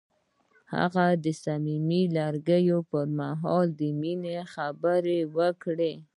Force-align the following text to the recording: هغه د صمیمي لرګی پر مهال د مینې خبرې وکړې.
هغه 0.75 1.05
د 1.23 1.25
صمیمي 1.43 2.03
لرګی 2.17 2.65
پر 2.89 3.05
مهال 3.19 3.67
د 3.79 3.81
مینې 3.99 4.37
خبرې 4.53 5.19
وکړې. 5.37 5.93